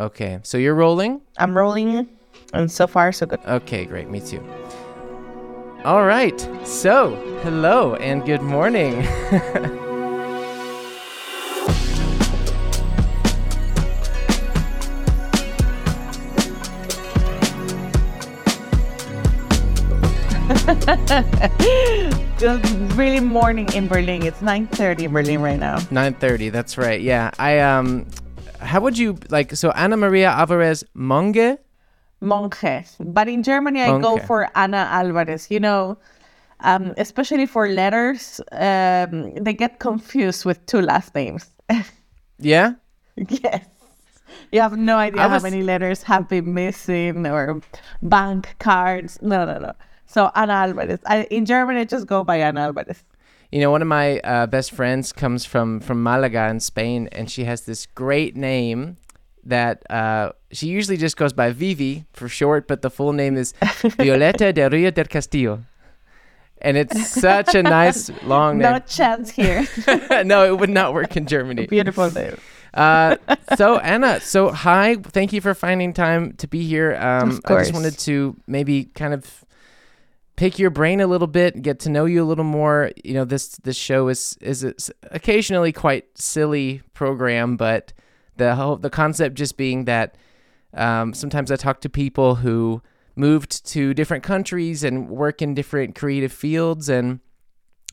[0.00, 1.20] Okay, so you're rolling?
[1.36, 2.08] I'm rolling,
[2.54, 3.38] and so far, so good.
[3.46, 4.08] Okay, great.
[4.08, 4.42] Me too.
[5.84, 6.40] All right.
[6.64, 9.06] So, hello and good morning.
[22.42, 24.24] It's really morning in Berlin.
[24.24, 25.78] It's 9:30 in Berlin right now.
[25.92, 26.50] 9:30.
[26.50, 27.00] That's right.
[27.00, 27.30] Yeah.
[27.38, 28.06] I um
[28.60, 31.58] how would you like so Ana Maria Alvarez Monge?
[32.20, 32.84] Monge.
[33.00, 35.50] But in Germany, I go for Ana Alvarez.
[35.50, 35.98] You know,
[36.60, 41.50] um, especially for letters, um, they get confused with two last names.
[42.42, 42.72] Yeah?
[43.16, 43.66] yes.
[44.50, 47.60] You have no idea I how many letters have been missing or
[48.00, 49.18] bank cards.
[49.20, 49.72] No, no, no.
[50.06, 51.00] So Ana Alvarez.
[51.04, 53.04] I, in German, I just go by Ana Alvarez.
[53.50, 57.30] You know, one of my uh, best friends comes from from Malaga in Spain, and
[57.30, 58.96] she has this great name
[59.44, 63.52] that uh, she usually just goes by Vivi for short, but the full name is
[63.98, 65.64] Violeta de Rio del Castillo,
[66.62, 68.72] and it's such a nice long name.
[68.72, 69.66] No chance here.
[70.24, 71.66] no, it would not work in Germany.
[71.66, 72.36] Beautiful name.
[72.72, 73.16] Uh,
[73.56, 76.94] so Ana, so hi, thank you for finding time to be here.
[76.96, 79.44] Um, I just wanted to maybe kind of
[80.40, 82.90] pick your brain a little bit, get to know you a little more.
[83.04, 87.92] You know, this this show is is occasionally quite silly program, but
[88.36, 90.16] the whole the concept just being that
[90.72, 92.80] um, sometimes I talk to people who
[93.16, 97.20] moved to different countries and work in different creative fields and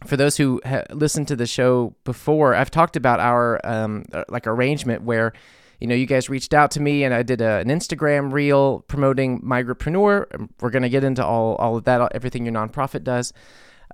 [0.06, 4.26] for those who ha- listened to the show before, I've talked about our um, uh,
[4.30, 5.34] like arrangement where,
[5.80, 8.82] you know, you guys reached out to me and I did a, an Instagram reel
[8.88, 10.26] promoting Migrapreneur.
[10.34, 13.34] Um, We're gonna get into all all of that, everything your nonprofit does.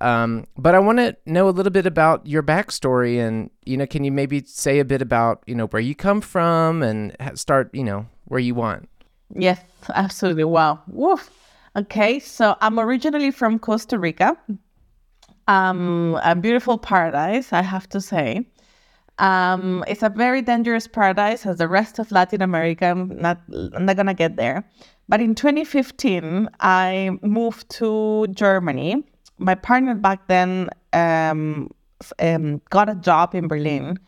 [0.02, 3.86] Um, but I want to know a little bit about your backstory and you know,
[3.86, 7.70] can you maybe say a bit about you know where you come from and start
[7.74, 8.90] you know where you want.
[9.36, 9.62] Yes,
[9.94, 10.44] absolutely.
[10.44, 10.82] Wow.
[10.88, 11.30] Woof.
[11.76, 14.38] Okay, so I'm originally from Costa Rica.
[15.48, 18.46] Um, a beautiful paradise, I have to say.
[19.20, 22.86] Um, it's a very dangerous paradise, as the rest of Latin America.
[22.86, 23.42] I'm not,
[23.74, 24.68] I'm not gonna get there.
[25.08, 29.04] But in 2015, I moved to Germany.
[29.38, 31.70] My partner back then um,
[32.20, 34.00] um, got a job in Berlin.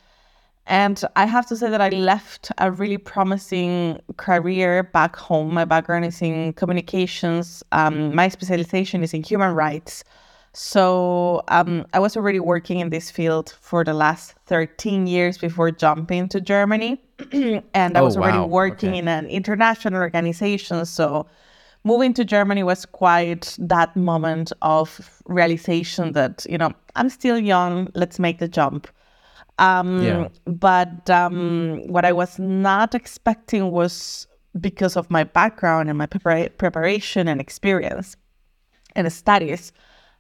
[0.68, 5.54] And I have to say that I left a really promising career back home.
[5.54, 7.64] My background is in communications.
[7.72, 10.04] Um, my specialization is in human rights.
[10.56, 15.70] So um, I was already working in this field for the last 13 years before
[15.70, 17.02] jumping to Germany.
[17.74, 18.48] and I Oh, was already wow.
[18.48, 19.00] working Okay.
[19.00, 20.86] in an international organization.
[20.86, 21.28] So
[21.84, 27.90] moving to Germany was quite that moment of realization that, you know, I'm still young,
[27.94, 28.88] let's make the jump.
[29.60, 30.28] Um, Yeah.
[30.46, 34.26] But um, what I was not expecting was
[34.62, 38.16] because of my background and my prepara- preparation and experience
[38.96, 39.74] and studies,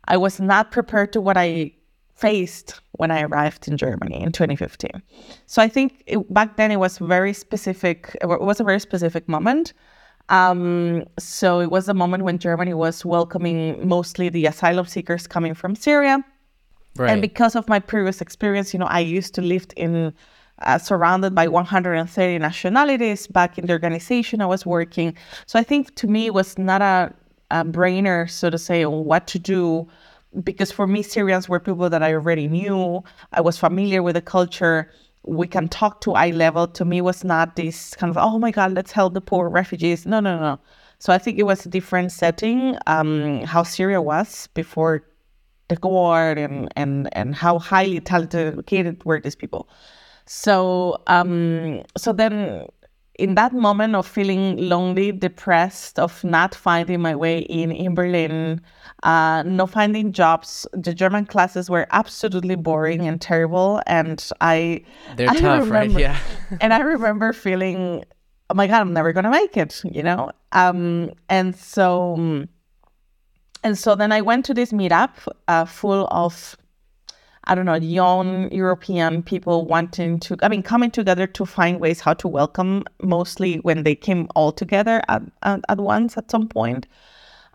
[0.07, 1.73] I was not prepared to what I
[2.15, 5.01] faced when I arrived in Germany in 2015.
[5.47, 8.15] So I think it, back then it was very specific.
[8.21, 9.73] It was a very specific moment.
[10.29, 15.53] Um, so it was a moment when Germany was welcoming mostly the asylum seekers coming
[15.53, 16.23] from Syria.
[16.97, 17.11] Right.
[17.11, 20.13] And because of my previous experience, you know, I used to live in
[20.61, 25.15] uh, surrounded by 130 nationalities back in the organization I was working.
[25.45, 27.13] So I think to me it was not a,
[27.51, 29.87] a brainer, so to say, on what to do,
[30.43, 33.03] because for me Syrians were people that I already knew.
[33.31, 34.91] I was familiar with the culture.
[35.23, 36.67] We can talk to eye level.
[36.67, 40.05] To me, was not this kind of oh my god, let's help the poor refugees.
[40.05, 40.59] No, no, no.
[40.99, 42.77] So I think it was a different setting.
[42.87, 45.03] Um, how Syria was before
[45.67, 49.67] the war and and and how highly talented were these people
[50.25, 52.67] so um so then
[53.17, 58.59] in that moment of feeling lonely depressed of not finding my way in in berlin
[59.03, 64.81] uh not finding jobs the german classes were absolutely boring and terrible and i
[65.15, 65.83] They're I tough, right?
[65.89, 66.17] remember- Yeah.
[66.61, 68.03] and I remember feeling,
[68.49, 70.31] oh my God, I'm never gonna make it, you know?
[70.51, 72.15] Um, and so
[73.63, 75.11] and so then I went to this meetup
[75.47, 76.55] uh, full of
[77.47, 82.01] I don't know, young European people wanting to, I mean, coming together to find ways
[82.01, 86.47] how to welcome, mostly when they came all together at, at, at once at some
[86.47, 86.87] point.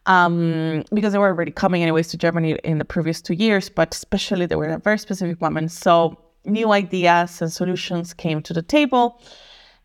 [0.06, 3.94] Um, because they were already coming anyways to Germany in the previous two years, but
[3.94, 5.72] especially they were very specific moment.
[5.72, 9.20] So new ideas and solutions came to the table.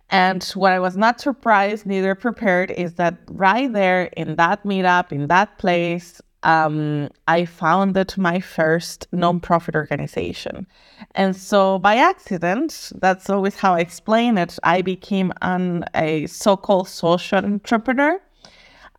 [0.10, 5.12] And what I was not surprised, neither prepared, is that right there in that meetup,
[5.12, 10.68] in that place, um, I founded my first nonprofit organization.
[11.16, 16.56] And so by accident, that's always how I explain it, I became an, a so
[16.56, 18.22] called social entrepreneur,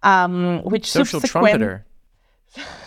[0.03, 1.87] um, which Social trumpeter.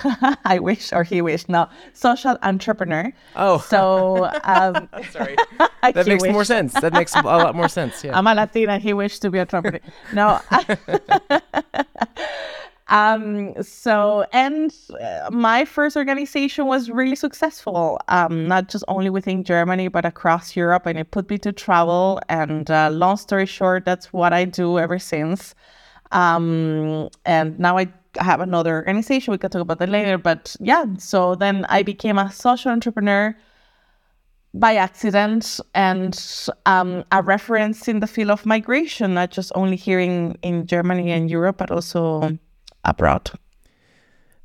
[0.46, 1.48] I wish, or he wished.
[1.48, 3.14] No, social entrepreneur.
[3.36, 3.60] Oh.
[3.60, 5.36] so um, Sorry.
[5.94, 6.74] That makes more sense.
[6.74, 8.04] That makes a lot more sense.
[8.04, 8.18] Yeah.
[8.18, 8.80] I'm a Latina.
[8.80, 9.80] He wished to be a trumpeter.
[10.12, 10.42] No.
[12.90, 13.54] Um.
[13.64, 18.00] So, and uh, my first organization was really successful.
[18.08, 22.20] Um, not just only within Germany, but across Europe, and it put me to travel.
[22.30, 25.56] And uh, long story short, that's what I do ever since.
[26.12, 27.88] Um, and now I
[28.18, 29.32] have another organization.
[29.32, 30.18] We can talk about that later.
[30.18, 33.36] But yeah, so then I became a social entrepreneur
[34.54, 36.20] by accident and
[36.66, 41.12] um, a reference in the field of migration, not just only here in, in Germany
[41.12, 42.38] and Europe, but also
[42.90, 43.32] abroad.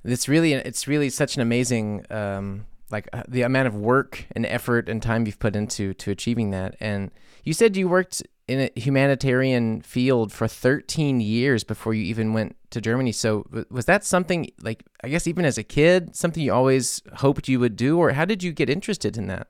[0.04, 4.44] It's really it's really such an amazing um, like uh, the amount of work and
[4.46, 6.76] effort and time you've put into to achieving that.
[6.78, 7.10] And
[7.42, 12.56] you said you worked in a humanitarian field for 13 years before you even went
[12.70, 13.12] to Germany.
[13.12, 17.48] So was that something like I guess even as a kid something you always hoped
[17.48, 19.48] you would do or how did you get interested in that?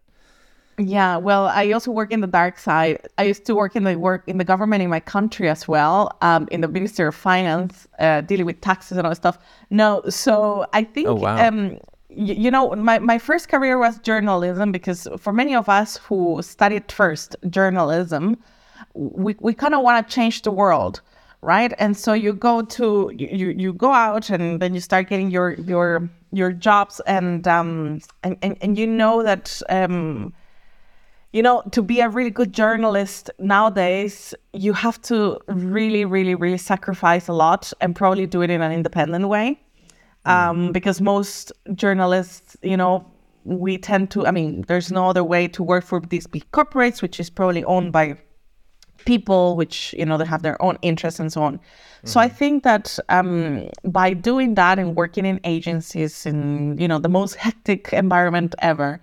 [0.76, 3.06] Yeah, well, I also work in the dark side.
[3.16, 6.10] I used to work in the work in the government in my country as well,
[6.20, 9.38] um, in the Ministry of Finance, uh, dealing with taxes and all that stuff.
[9.70, 11.46] No, so I think, Oh, wow.
[11.46, 11.78] um,
[12.08, 16.42] y- you know, my, my first career was journalism because for many of us who
[16.42, 18.36] studied first journalism,
[18.94, 21.00] we, we kind of want to change the world
[21.42, 25.30] right and so you go to you you go out and then you start getting
[25.30, 30.32] your your your jobs and um and and, and you know that um
[31.34, 36.56] you know to be a really good journalist nowadays you have to really really really
[36.56, 39.60] sacrifice a lot and probably do it in an independent way.
[40.26, 43.04] Um, because most journalists you know
[43.44, 47.02] we tend to i mean there's no other way to work for these big corporates
[47.02, 48.16] which is probably owned by
[49.04, 51.60] people which you know they have their own interests and so on.
[52.04, 57.00] So i think that um, by doing that and working in agencies in you know
[57.00, 59.00] the most hectic environment ever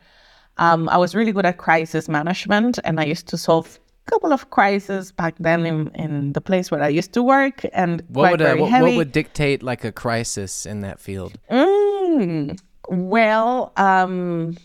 [0.64, 4.32] um, i was really good at crisis management and i used to solve a couple
[4.34, 8.22] of crises back then in, in the place where i used to work and What
[8.22, 11.34] quite would uh, what, what would dictate like a crisis in that field?
[11.50, 12.60] Mm,
[12.90, 14.58] well, um,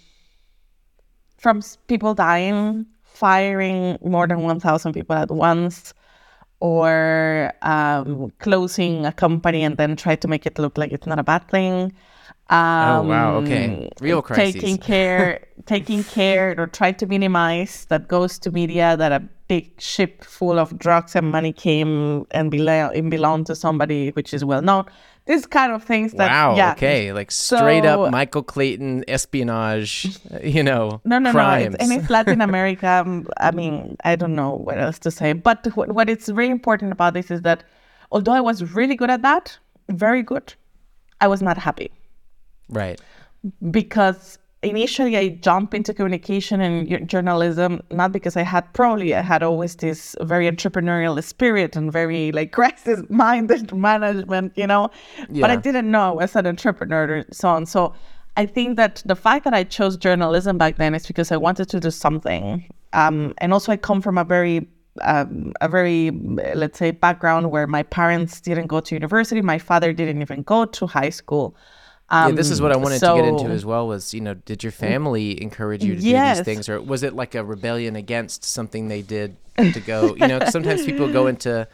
[1.39, 5.95] from people dying, firing more than 1,000 people at once,
[6.61, 11.19] or um, closing a company and then try to make it look like it's not
[11.19, 11.93] a bad thing.
[12.49, 13.91] Um, Oh, wow, okay.
[14.01, 14.55] Real crises.
[14.61, 19.81] Taking care, taking care, or try to minimize that goes to media that a big
[19.81, 24.45] ship full of drugs and money came and, belo- and belonged to somebody which is
[24.45, 24.85] well known.
[25.27, 26.55] These kind of things that wow.
[26.57, 27.13] yeah, Okay.
[27.13, 30.17] Like straight So- up Michael Clayton espionage.
[30.43, 31.01] You know.
[31.05, 31.71] No, no, crimes.
[31.71, 31.75] no.
[31.75, 32.89] It's, and it's Latin America.
[33.05, 35.33] um, I mean, I don't know what else to say.
[35.33, 37.65] But what, what is really important about this is that
[38.13, 39.59] although I was really good at that,
[39.89, 40.55] very good,
[41.21, 41.91] I was not happy
[42.69, 43.01] right.
[43.71, 49.43] because initially I jumped into communication and journalism not because I had probably I had
[49.43, 54.91] always this very entrepreneurial spirit and very like crisis minded management, you know,
[55.31, 57.67] but I didn't know as an entrepreneur and so on.
[57.67, 57.95] So
[58.37, 61.69] I think that the fact that I chose journalism back then is because I wanted
[61.71, 64.67] to do something, um, and also I come from a very
[65.03, 66.11] um, a very
[66.55, 70.65] let's say background where my parents didn't go to university, my father didn't even go
[70.65, 71.57] to high school.
[72.11, 73.89] Yeah, this is what I Um, wanted to get into as well.
[73.89, 77.15] Was you know, did your family encourage you to do these things, or was it
[77.15, 80.15] like a rebellion against something they did to go?
[80.15, 81.67] You know, sometimes people go into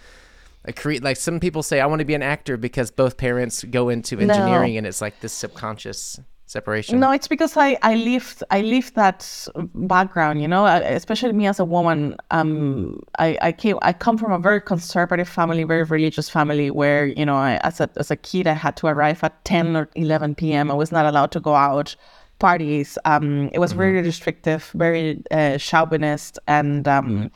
[0.64, 3.64] a create like some people say, I want to be an actor because both parents
[3.64, 6.20] go into engineering, and it's like this subconscious
[6.52, 7.00] separation.
[7.00, 11.58] No, it's because I I lived I lived that background, you know, especially me as
[11.58, 12.16] a woman.
[12.30, 17.06] Um, I I came I come from a very conservative family, very religious family, where
[17.06, 19.88] you know, I, as a as a kid, I had to arrive at ten or
[19.94, 20.70] eleven p.m.
[20.70, 21.96] I was not allowed to go out
[22.38, 22.98] parties.
[23.04, 27.30] Um, it was very restrictive, very uh, chauvinist, and um,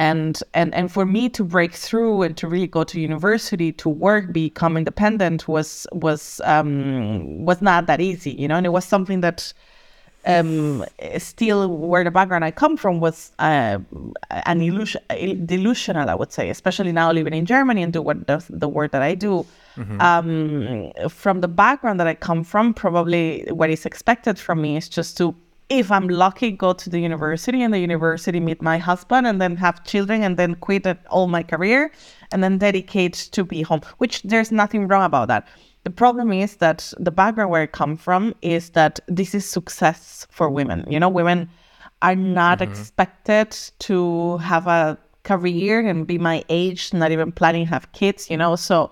[0.00, 3.88] and and and for me to break through and to really go to university to
[3.90, 8.56] work become independent was was um was not that easy you know?
[8.56, 9.52] And it was something that
[10.26, 10.84] um
[11.18, 13.78] still where the background i come from was uh,
[14.46, 15.02] an illusion
[15.46, 18.92] delusional i would say especially now living in germany and do what the, the work
[18.92, 19.46] that i do.
[20.00, 24.88] Um from the background that i come from probably what is expected from me is
[24.88, 25.34] just to
[25.70, 29.56] if I'm lucky, go to the university and the university meet my husband and then
[29.56, 31.92] have children and then quit all my career
[32.32, 35.46] and then dedicate to be home, which there's nothing wrong about that.
[35.84, 40.26] The problem is that the background where I come from is that this is success
[40.30, 40.84] for women.
[40.88, 41.48] You know, women
[42.02, 42.70] are not mm-hmm.
[42.70, 48.28] expected to have a career and be my age, not even planning to have kids,
[48.28, 48.56] you know.
[48.56, 48.90] So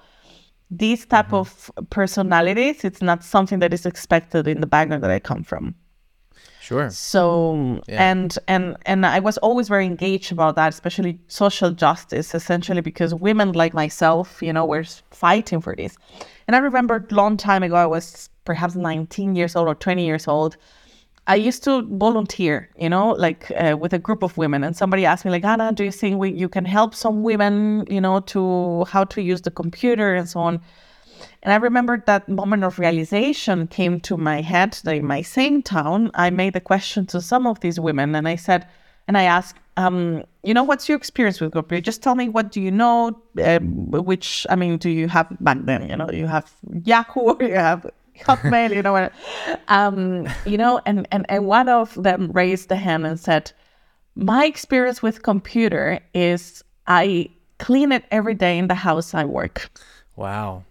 [0.70, 1.36] these type mm-hmm.
[1.36, 5.74] of personalities, it's not something that is expected in the background that I come from.
[6.68, 6.90] Sure.
[6.90, 8.10] So yeah.
[8.10, 13.14] and and and I was always very engaged about that, especially social justice, essentially because
[13.14, 15.96] women like myself, you know, were fighting for this.
[16.46, 20.04] And I remember a long time ago, I was perhaps 19 years old or 20
[20.04, 20.58] years old.
[21.26, 25.06] I used to volunteer, you know, like uh, with a group of women, and somebody
[25.06, 28.20] asked me, like, Ana, do you think we, you can help some women, you know,
[28.20, 30.60] to how to use the computer and so on?
[31.48, 35.62] And I remember that moment of realization came to my head that in my same
[35.62, 38.68] town, I made a question to some of these women and I said,
[39.06, 41.80] and I asked, um, you know, what's your experience with computer?
[41.80, 45.56] Just tell me what do you know, uh, which, I mean, do you have back
[45.62, 46.52] then, you know, you have
[46.84, 47.90] Yahoo you have
[48.26, 49.08] Hotmail, you know,
[49.68, 53.52] um, you know, and, and, and one of them raised the hand and said,
[54.16, 59.70] my experience with computer is I clean it every day in the house I work.
[60.14, 60.64] Wow.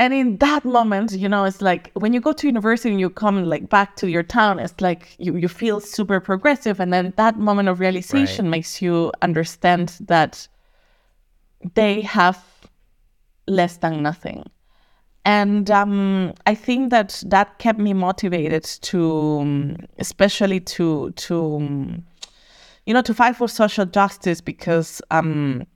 [0.00, 3.10] And in that moment, you know, it's like when you go to university and you
[3.10, 6.80] come like back to your town, it's like you, you feel super progressive.
[6.80, 8.52] And then that moment of realization right.
[8.52, 10.48] makes you understand that
[11.74, 12.42] they have
[13.46, 14.44] less than nothing.
[15.26, 22.06] And um, I think that that kept me motivated to, um, especially to, to, um,
[22.86, 25.66] you know, to fight for social justice because um,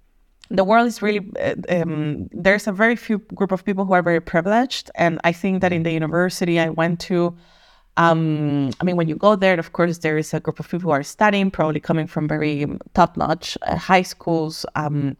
[0.50, 4.02] the world is really uh, um, there's a very few group of people who are
[4.02, 7.34] very privileged and i think that in the university i went to
[7.96, 10.80] um, i mean when you go there of course there is a group of people
[10.80, 15.16] who are studying probably coming from very top-notch uh, high schools um,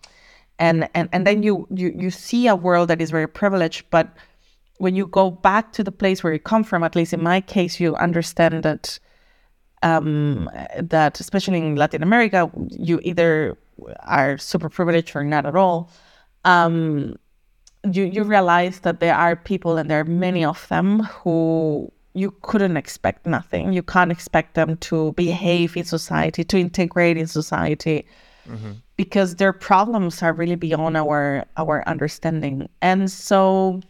[0.59, 4.09] and, and and then you, you you see a world that is very privileged but
[4.79, 7.41] when you go back to the place where you come from at least in my
[7.41, 8.99] case you understand that
[9.85, 10.51] um,
[10.81, 13.57] that especially in latin america you either
[14.01, 15.91] are super privileged or not at all,
[16.45, 17.17] um,
[17.91, 22.31] you you realize that there are people and there are many of them who you
[22.43, 23.73] couldn't expect nothing.
[23.73, 28.07] You can't expect them to behave in society, to integrate in society,
[28.49, 28.73] mm-hmm.
[28.97, 32.69] because their problems are really beyond our our understanding.
[32.81, 33.81] And so,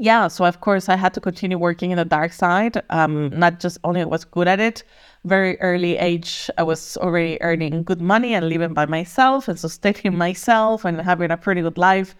[0.00, 2.82] yeah, so of course I had to continue working in the dark side.
[2.88, 4.82] Um, not just only I was good at it,
[5.24, 10.16] very early age, I was already earning good money and living by myself and sustaining
[10.16, 12.14] myself and having a pretty good life.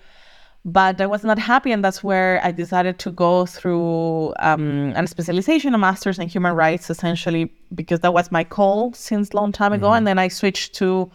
[0.63, 5.07] But I was not happy, and that's where I decided to go through um, a
[5.07, 9.73] specialization, a master's in human rights, essentially because that was my call since long time
[9.73, 9.87] ago.
[9.87, 9.97] Mm-hmm.
[9.97, 11.11] And then I switched to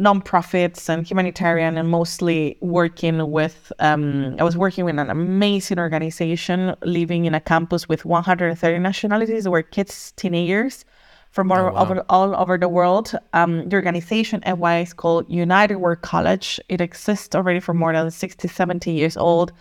[0.00, 3.72] nonprofits and humanitarian, and mostly working with.
[3.78, 9.46] Um, I was working with an amazing organization, living in a campus with 130 nationalities,
[9.46, 10.84] where kids, teenagers
[11.30, 11.82] from all, oh, wow.
[11.82, 13.14] over, all over the world.
[13.34, 16.58] Um, the organization NY is called United World College.
[16.68, 19.52] It exists already for more than 60, 70 years old.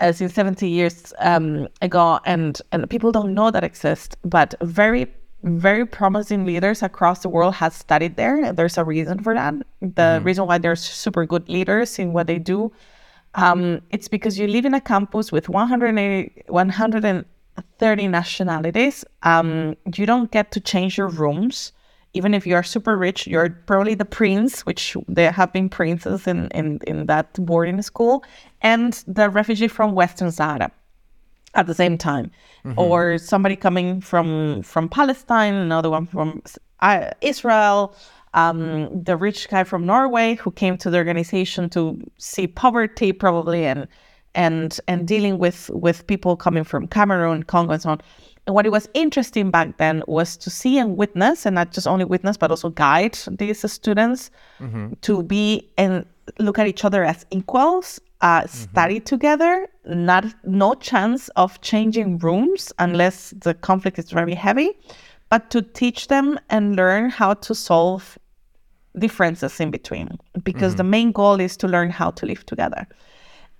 [0.00, 5.06] Uh, since 70 years um, ago, and and people don't know that exists, but very
[5.44, 8.52] very promising leaders across the world have studied there.
[8.52, 9.54] There's a reason for that.
[9.80, 10.24] The mm-hmm.
[10.24, 12.72] reason why there's super good leaders in what they do,
[13.34, 17.26] um, it's because you live in a campus with 180, 100
[17.78, 19.04] 30 nationalities.
[19.22, 21.72] Um, you don't get to change your rooms.
[22.14, 26.26] Even if you are super rich, you're probably the prince, which there have been princes
[26.26, 28.24] in, in, in that boarding school,
[28.62, 30.70] and the refugee from Western Sahara
[31.54, 32.30] at the same time.
[32.64, 32.78] Mm-hmm.
[32.78, 36.42] Or somebody coming from, from Palestine, another one from
[36.80, 37.94] uh, Israel,
[38.34, 43.64] um, the rich guy from Norway who came to the organization to see poverty probably
[43.64, 43.86] and
[44.34, 48.00] and and dealing with with people coming from Cameroon, Congo, and so on.
[48.46, 51.86] And what it was interesting back then was to see and witness, and not just
[51.86, 54.30] only witness, but also guide these students
[54.60, 54.92] mm-hmm.
[55.00, 56.04] to be and
[56.38, 58.48] look at each other as equals, uh, mm-hmm.
[58.48, 59.68] study together.
[59.84, 64.70] Not no chance of changing rooms unless the conflict is very heavy,
[65.30, 68.18] but to teach them and learn how to solve
[68.98, 70.08] differences in between,
[70.42, 70.78] because mm-hmm.
[70.78, 72.86] the main goal is to learn how to live together.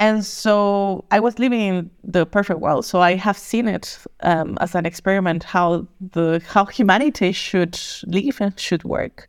[0.00, 2.84] And so I was living in the perfect world.
[2.84, 8.40] So I have seen it um, as an experiment how the how humanity should live
[8.40, 9.28] and should work,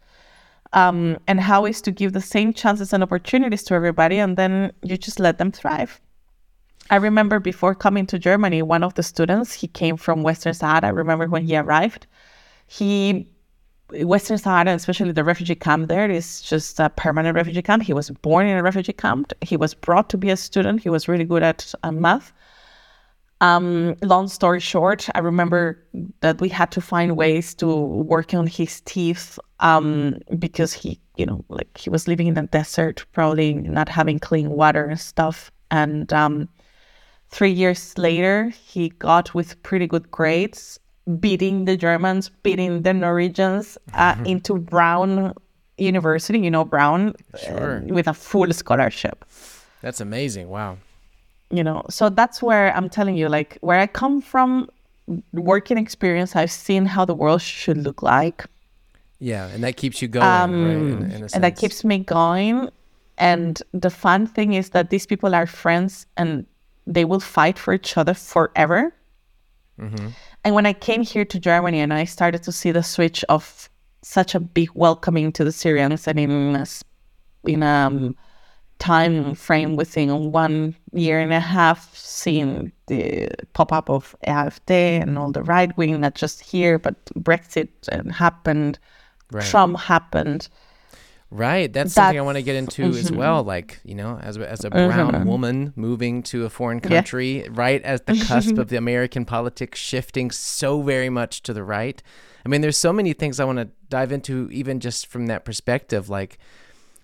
[0.75, 4.71] um, and how is to give the same chances and opportunities to everybody, and then
[4.83, 5.99] you just let them thrive.
[6.91, 10.85] I remember before coming to Germany, one of the students he came from Western Sahara.
[10.85, 12.05] I remember when he arrived,
[12.67, 13.27] he
[13.91, 17.83] Western Sahara, especially the refugee camp there, is just a permanent refugee camp.
[17.83, 19.33] He was born in a refugee camp.
[19.41, 20.81] He was brought to be a student.
[20.81, 22.33] He was really good at uh, math.
[23.45, 25.77] Um, long story short, I remember
[26.21, 31.25] that we had to find ways to work on his teeth um, because he, you
[31.25, 35.51] know, like he was living in the desert, probably not having clean water and stuff.
[35.69, 36.49] And um,
[37.29, 40.79] three years later, he got with pretty good grades,
[41.19, 45.33] beating the Germans, beating the Norwegians uh, into Brown
[45.77, 47.77] University, you know, Brown, Sure.
[47.77, 49.23] uh, with a full scholarship
[49.81, 50.49] That's amazing.
[50.49, 50.77] Wow.
[51.51, 54.67] You know so that's where i'm telling you like where i come from
[55.33, 58.45] working experience i've seen how the world should look like
[59.19, 60.51] Yeah, and that keeps you going, right?
[60.51, 62.69] In, in Um, and that keeps me going
[63.17, 66.45] and the fun thing is that these people are friends and
[66.85, 68.93] they will fight for each other forever
[69.79, 70.07] Mm-hmm.
[70.45, 73.69] and when i came here to germany and i started to see the switch of
[74.03, 76.65] such a big welcoming to the syrians and in a,
[77.45, 78.15] in a um,
[78.79, 79.33] time mm-hmm.
[79.33, 84.69] frame within one year and a half seeing the pop-up of AfD
[85.01, 88.79] and all the right wing not just here but brexit and happened
[89.31, 89.43] Right.
[89.43, 90.49] trump happened
[91.31, 91.71] Right.
[91.71, 93.39] That's something I want to get into as well.
[93.39, 93.47] Mm-hmm.
[93.47, 95.11] Like, you know, as a, as a mm-hmm.
[95.11, 99.79] brown woman moving to a foreign country, right at the cusp of the American politics
[99.79, 102.01] shifting so very much to the right.
[102.45, 105.45] I mean, there's so many things I want to dive into, even just from that
[105.45, 106.09] perspective.
[106.09, 106.37] Like,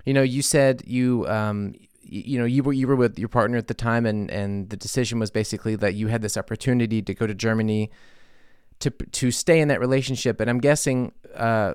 [0.05, 3.57] you know, you said you, um, you know, you were you were with your partner
[3.57, 7.13] at the time, and and the decision was basically that you had this opportunity to
[7.13, 7.89] go to Germany
[8.79, 10.39] to to stay in that relationship.
[10.41, 11.73] And I'm guessing uh,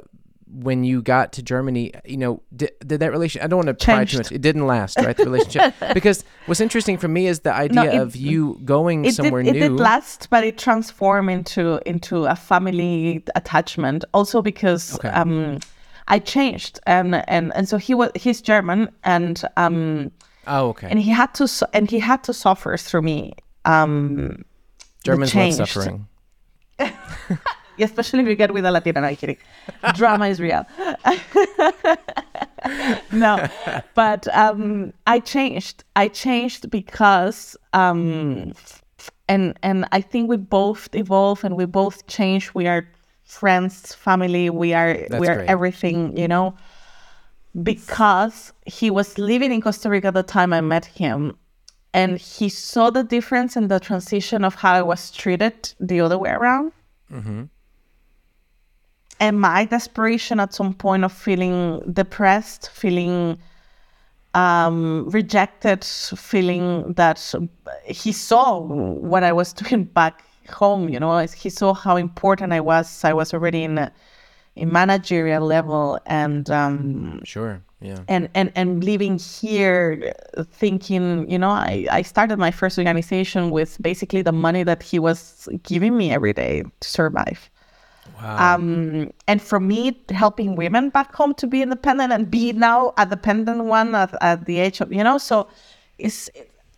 [0.49, 3.42] when you got to Germany, you know, did, did that relation?
[3.42, 4.30] I don't want to pry too much.
[4.33, 5.16] It didn't last, right?
[5.16, 9.14] The relationship because what's interesting for me is the idea it- of you going it
[9.14, 14.95] somewhere did, it did last but it transformed into into a family attachment also because
[14.97, 15.09] Okay.
[15.09, 15.59] um
[16.08, 20.10] i changed and and and so he was he's german and um
[20.46, 20.88] oh, okay.
[20.90, 23.32] and he had to and he had to suffer through me
[23.64, 24.44] um
[25.06, 26.06] Germans love suffering.
[27.78, 29.00] especially if you get with a Latina.
[29.00, 29.36] No, I'm kidding.
[29.94, 30.66] Drama is real.
[33.12, 33.46] no,
[33.94, 35.84] but um, I changed.
[35.94, 38.52] I changed because, um,
[39.28, 42.54] and and I think we both evolve and we both change.
[42.54, 42.88] We are
[43.26, 44.48] friends, family.
[44.48, 45.48] We are That's we are great.
[45.50, 46.16] everything.
[46.16, 46.54] You know,
[47.62, 51.36] because he was living in Costa Rica at the time I met him.
[51.94, 56.18] And he saw the difference in the transition of how I was treated the other
[56.18, 56.72] way around
[57.10, 57.44] Mm-hmm.
[59.20, 63.38] and my desperation at some point of feeling depressed, feeling
[64.34, 67.34] um, rejected, feeling that
[67.86, 70.88] he saw what I was doing back home.
[70.88, 73.04] You know, he saw how important I was.
[73.04, 73.92] I was already in a,
[74.54, 77.61] in managerial level, and um, Sure.
[77.80, 77.98] Yeah.
[78.09, 80.14] and and and living here
[80.50, 84.98] thinking you know I, I started my first organization with basically the money that he
[84.98, 87.50] was giving me every day to survive
[88.16, 88.54] Wow.
[88.54, 93.04] um, and for me helping women back home to be independent and be now a
[93.04, 95.46] dependent one at, at the age of you know so
[95.98, 96.30] it's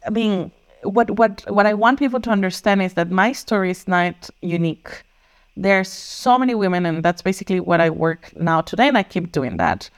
[0.04, 0.50] i mean
[0.82, 5.02] what what what i want people to understand is that my story is not unique
[5.56, 9.32] there's so many women and that's basically what i work now today and i keep
[9.32, 9.90] doing that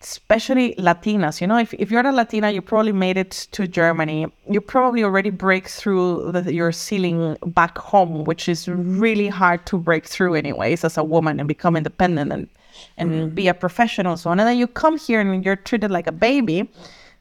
[0.00, 1.40] especially Latinas.
[1.40, 4.26] You know, if, if you're a Latina, you probably made it to Germany.
[4.48, 9.78] You probably already break through the, your ceiling back home, which is really hard to
[9.78, 12.48] break through, anyways, as a woman and become independent and
[12.96, 13.34] and mm-hmm.
[13.34, 14.38] be a professional, so on.
[14.38, 16.70] And then you come here and you're treated like a baby.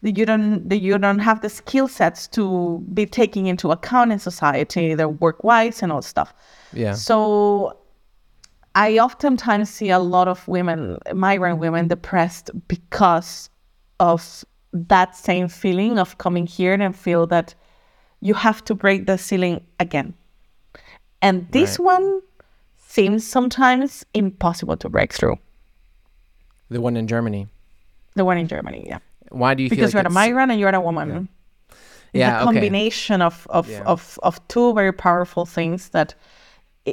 [0.04, 4.12] That you don't that you don't have the skill sets to be taking into account
[4.12, 6.34] in society, their work wise and all stuff.
[6.72, 6.94] yeah.
[6.94, 7.78] So
[8.76, 13.50] I oftentimes see a lot of women, migrant women, depressed because
[14.00, 17.56] of that same feeling of coming here and feel that
[18.22, 20.14] you have to break the ceiling again.
[21.24, 22.22] And this one
[22.76, 25.38] seems sometimes impossible to break through.
[26.70, 27.48] the one in Germany.
[28.16, 29.00] The one in Germany, yeah.
[29.30, 29.88] Why do you think that?
[29.88, 31.30] Because feel you're like a migrant and you're a woman.
[32.14, 32.46] It's Yeah, a okay.
[32.46, 33.84] combination of of, Yeah.
[33.86, 36.16] of of two very powerful things that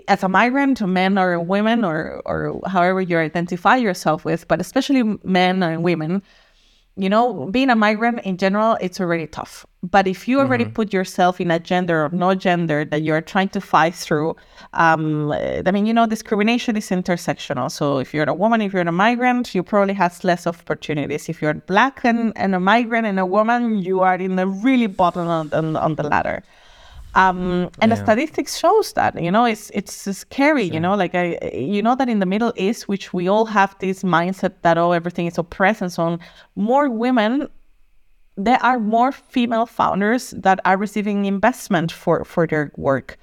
[0.08, 5.02] as a migrant men or women or or however you identify yourself with but especially
[5.22, 6.20] men and women
[6.96, 9.66] you know being a migrant in general it's already tough.
[9.82, 10.72] But if you already Mm-hmm.
[10.74, 14.36] put yourself in a gender or no gender that you're trying to fight through
[14.72, 17.70] um, i mean you know discrimination is intersectional.
[17.70, 21.28] So if you're a woman if you're a migrant you probably have less opportunities.
[21.28, 24.86] If you're black and, and a migrant and a woman you are in the really
[24.86, 26.42] bottom on, on, on the ladder
[27.16, 30.64] Um, and the statistics shows that you know it's it's scary.
[30.64, 33.76] You know, like I, you know that in the Middle East, which we all have
[33.78, 36.20] this mindset that oh everything is oppressed and so on.
[36.56, 37.48] More women
[38.36, 43.16] there are more female founders that are receiving investment for, for their work.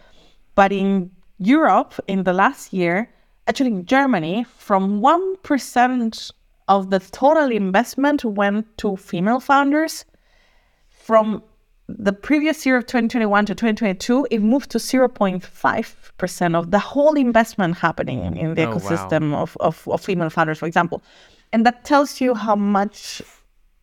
[0.56, 3.10] But in Europe, in the last year,
[3.48, 6.32] actually in Germany, from 1%
[6.68, 10.06] of the total investment went to female founders.
[10.90, 11.44] From
[11.98, 17.78] the previous year of 2021 to 2022, it moved to 0.5% of the whole investment
[17.78, 18.78] happening in, in the Oh, wow.
[18.78, 21.02] ecosystem of, of, of female founders, for example.
[21.54, 23.22] And that tells you how much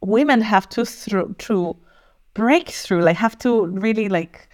[0.00, 1.76] women have to through to
[2.34, 4.47] break through like have to really like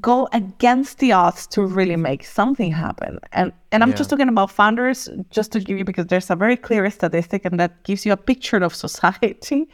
[0.00, 3.18] go against the odds to really make something happen.
[3.32, 6.56] And and i'm just talking about founders just to give you because there's a very
[6.56, 9.68] clear statistic and that gives you a picture of society.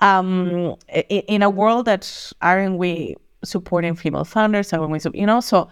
[0.00, 4.72] Um i- i- in a world that aren't we supporting female founders?
[4.72, 5.68] Aren't we you know so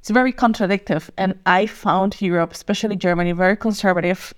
[0.00, 4.32] it's very contradictory and i found europe especially germany very conservative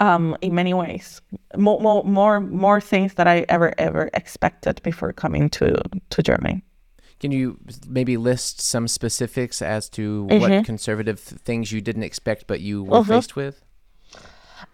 [0.00, 1.20] um, in many ways.
[1.56, 5.74] More, more, more, more things that I ever, ever expected before coming to
[6.10, 6.62] to Germany.
[7.20, 10.40] Can you maybe list some specifics as to Mhm.
[10.40, 13.06] what conservative things you didn't expect but you were Mhm.
[13.08, 13.60] faced with?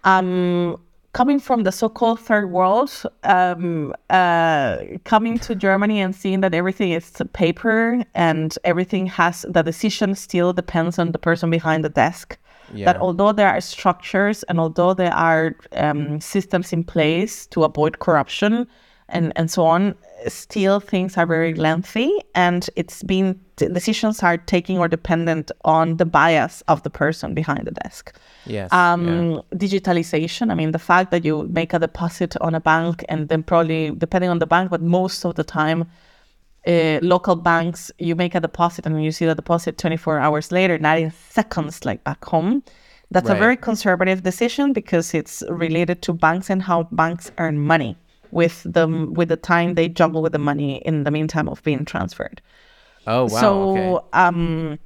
[0.05, 0.77] Um,
[1.13, 2.91] coming from the so-called third world,
[3.23, 9.63] um, uh, coming to Germany and seeing that everything is paper and everything has the
[9.63, 12.37] decision still depends on the person behind the desk.
[12.75, 12.87] Yeah.
[12.87, 17.99] That although there are structures and although there are um, systems in place to avoid
[18.01, 18.67] corruption
[19.09, 19.95] and, and so on,
[20.29, 26.05] still things are very lengthy and it's been decisions are taking or dependent on the
[26.05, 28.13] bias of the person behind the desk
[28.47, 28.73] Yes.
[28.73, 29.41] um, yeah.
[29.55, 30.51] digitalization.
[30.51, 33.91] I mean, the fact that you make a deposit on a bank and then probably,
[33.93, 35.87] depending on the bank, but most of the time,
[36.67, 40.79] uh, local banks, you make a deposit and you see the deposit 24 hours later,
[40.79, 42.63] not in seconds like back home.
[43.11, 47.97] That's a very conservative decision because it's related to banks and how banks earn money
[48.35, 51.85] with the with the time they juggle with the money in the meantime of being
[51.85, 52.43] transferred.
[53.07, 53.41] Oh wow.
[53.41, 54.07] So, okay.
[54.13, 54.79] um,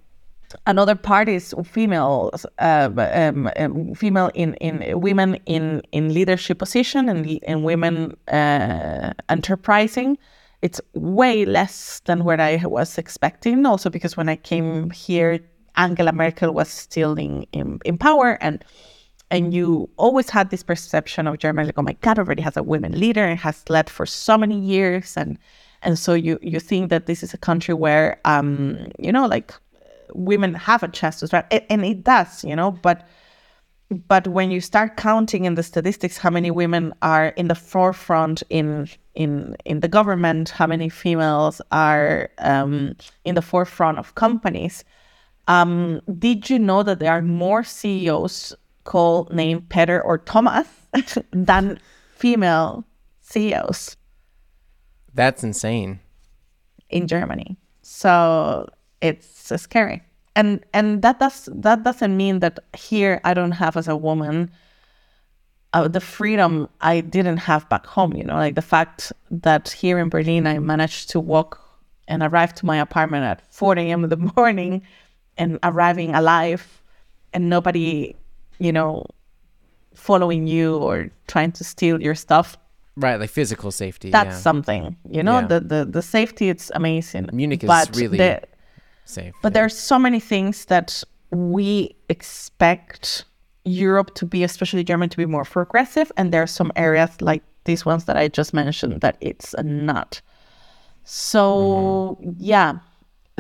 [0.67, 7.09] another part is females, uh, um, um, female in, in women in, in leadership position
[7.09, 10.19] and in women uh, enterprising.
[10.61, 13.65] It's way less than what I was expecting.
[13.65, 15.39] Also because when I came here,
[15.77, 18.65] Angela Merkel was still in, in, in power and
[19.31, 22.63] and you always had this perception of Germany like, oh my God, already has a
[22.63, 25.39] women leader and has led for so many years, and
[25.83, 29.55] and so you you think that this is a country where um you know like
[30.15, 33.07] women have a chance to start, and, and it does, you know, but
[34.07, 38.43] but when you start counting in the statistics how many women are in the forefront
[38.51, 44.85] in in in the government, how many females are um, in the forefront of companies.
[45.49, 48.55] Um, did you know that there are more CEOs
[48.89, 50.69] called named Peter or Thomas
[51.33, 51.79] than
[52.17, 52.85] female
[53.21, 53.97] CEOs
[55.15, 56.01] That's insane.
[56.89, 57.57] in Germany?
[57.83, 58.67] So
[59.01, 60.03] it's scary,
[60.35, 64.51] and and that does that doesn't mean that here I don't have as a woman
[65.73, 68.15] uh, the freedom I didn't have back home.
[68.15, 71.61] You know, like the fact that here in Berlin I managed to walk
[72.09, 74.05] and arrive to my apartment at 4 a.m.
[74.05, 74.83] in the morning,
[75.37, 76.83] and arriving alive,
[77.33, 78.17] and nobody,
[78.59, 79.07] you know,
[79.95, 82.57] following you or trying to steal your stuff.
[82.97, 84.11] Right, like physical safety.
[84.11, 84.41] That's yeah.
[84.41, 85.41] something, you know.
[85.41, 85.47] Yeah.
[85.47, 87.29] The, the the safety it's amazing.
[87.33, 88.43] Munich is but really the-
[89.05, 89.35] safe.
[89.43, 89.61] but yeah.
[89.61, 93.25] there's so many things that we expect
[93.65, 97.43] Europe to be, especially Germany, to be more progressive, and there are some areas like
[97.65, 100.21] these ones that I just mentioned that it's not.
[101.05, 102.31] So mm-hmm.
[102.39, 102.79] yeah,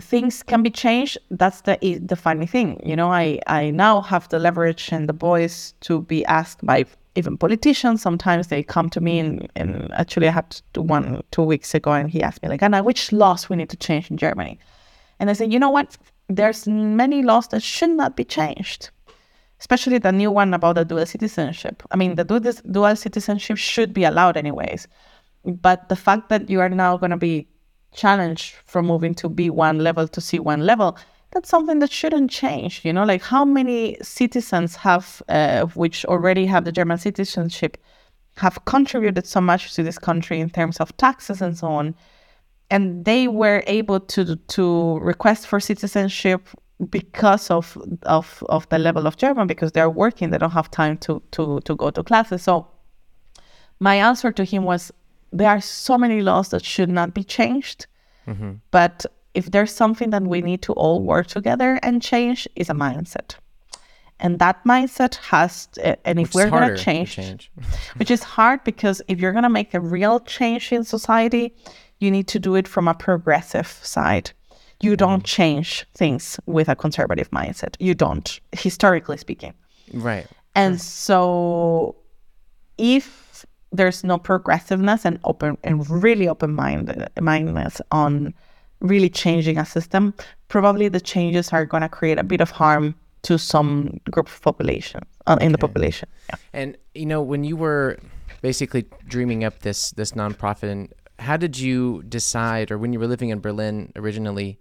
[0.00, 1.18] things can be changed.
[1.30, 3.10] That's the the funny thing, you know.
[3.10, 6.84] I I now have the leverage and the voice to be asked by
[7.14, 8.02] even politicians.
[8.02, 11.92] Sometimes they come to me and, and actually I had to one two weeks ago,
[11.92, 14.58] and he asked me like, Ana, which laws we need to change in Germany?
[15.18, 15.96] And I said, you know what?
[16.28, 18.90] There's many laws that should not be changed,
[19.60, 21.82] especially the new one about the dual citizenship.
[21.90, 24.86] I mean, the dual citizenship should be allowed anyways.
[25.44, 27.48] But the fact that you are now going to be
[27.92, 30.96] challenged from moving to B1 level to C1 level,
[31.32, 32.84] that's something that shouldn't change.
[32.84, 37.76] You know, like how many citizens have, uh, which already have the German citizenship,
[38.36, 41.94] have contributed so much to this country in terms of taxes and so on
[42.70, 46.48] and they were able to to request for citizenship
[46.90, 50.96] because of of of the level of German because they're working they don't have time
[50.98, 52.66] to to to go to classes so
[53.80, 54.92] my answer to him was
[55.32, 57.86] there are so many laws that should not be changed
[58.26, 58.54] mm-hmm.
[58.70, 62.74] But if there's something that we need to all work together and change, is a
[62.74, 63.36] mindset.
[64.20, 67.52] And that mindset has, to, and if It's we're going to change, change.
[67.96, 71.54] which is hard because if you're going to make a real change in society,
[72.00, 74.32] you need to do it from a progressive side.
[74.80, 75.36] You don't mm-hmm.
[75.42, 77.76] change things with a conservative mindset.
[77.78, 79.54] You don't, historically speaking.
[79.92, 80.26] Right.
[80.56, 81.94] And so
[82.76, 83.27] if
[83.72, 88.34] there's no progressiveness and open and really open minded mindedness on
[88.80, 90.14] really changing a system,
[90.48, 94.40] probably the changes are going to create a bit of harm to some group of
[94.42, 96.08] population uh, in the population.
[96.30, 96.36] Yeah.
[96.52, 97.98] And you know, when you were
[98.42, 103.08] basically dreaming up this this nonprofit, and how did you decide, or when you were
[103.08, 104.58] living in Berlin originally,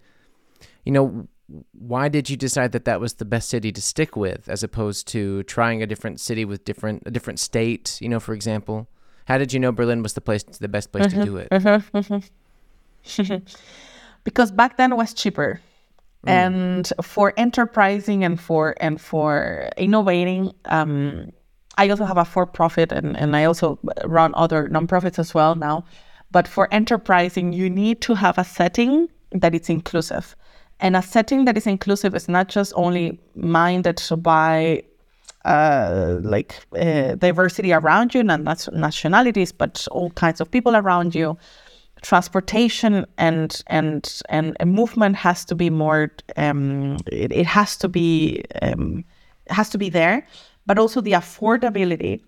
[0.84, 1.28] you know,
[1.72, 5.06] why did you decide that that was the best city to stick with, as opposed
[5.08, 7.98] to trying a different city with different a different state?
[8.00, 8.88] You know, for example,
[9.28, 11.24] how did you know Berlin was the place, the best place to mm-hmm.
[11.24, 11.50] do it?
[11.50, 12.16] Mm-hmm.
[13.04, 13.36] Mm-hmm.
[14.24, 15.60] because back then it was cheaper.
[16.26, 16.30] Mm.
[16.30, 21.30] And for enterprising and for and for innovating um,
[21.76, 25.84] i also have a for-profit and, and i also run other nonprofits as well now.
[26.30, 30.34] But for enterprising you need to have a setting that is inclusive.
[30.80, 34.84] And a setting that is inclusive is not just only minded by
[35.44, 41.36] uh, like uh, diversity around you, not nationalities, but all kinds of people around you.
[42.02, 46.12] Transportation and and and, movement has to be more.
[46.36, 49.04] Um, it, it has to be um,
[49.48, 50.24] has to be there,
[50.64, 52.20] but also the affordability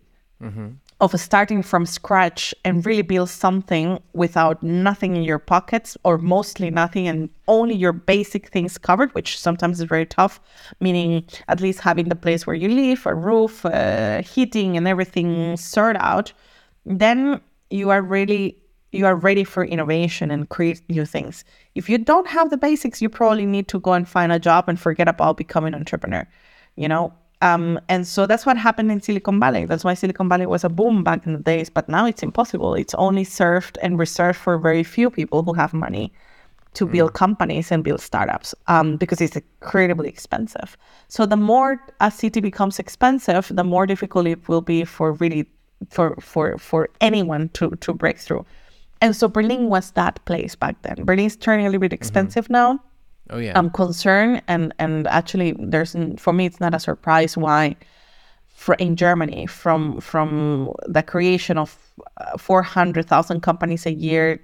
[1.00, 6.70] of starting from scratch and really build something without nothing in your pockets or mostly
[6.70, 10.40] nothing and only your basic things covered, which sometimes is very tough,
[10.80, 15.56] meaning at least having the place where you live, a roof, uh, heating, and everything
[15.56, 16.32] sorted out,
[16.84, 18.56] then you are really
[18.92, 21.44] you are ready for innovation and create new things.
[21.76, 24.68] If you don't have the basics, you probably need to go and find a job
[24.68, 26.26] and forget about becoming an entrepreneur.
[26.74, 29.64] You know, um, and so that's what happened in Silicon Valley.
[29.64, 32.74] That's why Silicon Valley was a boom back in the days, but now it's impossible.
[32.74, 36.12] It's only served and reserved for very few people who have money
[36.74, 40.76] to build companies and build startups um, because it's incredibly expensive.
[41.08, 45.46] So the more a city becomes expensive, the more difficult it will be for really
[45.88, 48.44] for for for anyone to to break through.
[49.00, 51.04] And so Berlin was that place back then.
[51.04, 52.80] Berlin's turning a little bit expensive now.
[53.30, 53.52] Oh yeah.
[53.58, 57.76] I'm concerned, and and actually, there's for me, it's not a surprise why,
[58.48, 61.76] for in Germany, from from the creation of
[62.20, 64.40] uh, 400,000 companies a year,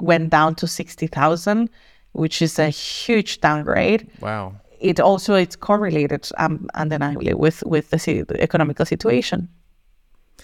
[0.00, 1.68] went down to 60,000,
[2.12, 4.08] which is a huge downgrade.
[4.20, 4.54] wow.
[4.80, 9.48] It also it's correlated um, undeniably with with the, si- the economical situation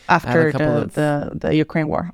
[0.08, 2.10] after the, of- the the Ukraine war.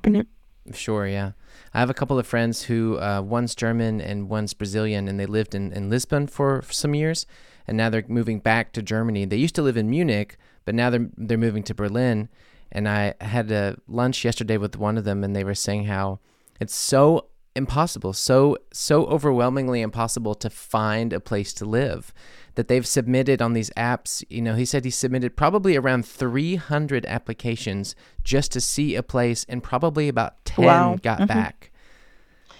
[0.73, 1.31] Sure, yeah.
[1.73, 5.25] I have a couple of friends who uh, one's German and one's Brazilian, and they
[5.25, 7.25] lived in, in Lisbon for, some years,
[7.65, 9.25] and now they're moving back to Germany.
[9.25, 12.29] They used to live in Munich, but now they're they're moving to Berlin.
[12.71, 16.19] And I had a lunch yesterday with one of them, and they were saying how
[16.59, 22.13] it's so impossible, so so overwhelmingly impossible to find a place to live
[22.55, 24.23] that they've submitted on these apps.
[24.29, 29.45] You know, he said he submitted probably around 300 applications just to see a place,
[29.49, 30.97] and probably about 10 Wow.
[31.01, 31.71] got back.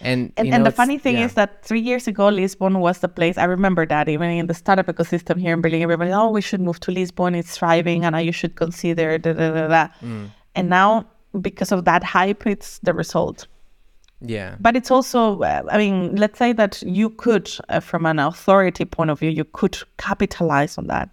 [0.03, 1.25] And And, you and the funny thing yeah.
[1.25, 3.37] is that three years ago, Lisbon was the place.
[3.37, 6.61] I remember that even in the startup ecosystem here in Berlin, everybody, oh, we should
[6.61, 7.35] move to Lisbon.
[7.35, 9.87] It's thriving, and you should consider da da da da.
[10.01, 10.31] Mm.
[10.55, 11.05] And now,
[11.39, 13.47] because of that hype, it's the result.
[14.21, 18.19] Yeah, But it's also, uh, I mean, let's say that you could, uh, from an
[18.19, 21.09] authority point of view, you could capitalize on that.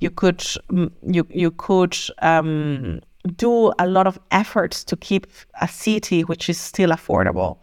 [0.00, 3.00] You could, mm, you you could um,
[3.36, 5.26] do a lot of efforts to keep
[5.60, 7.58] a city which is still affordable.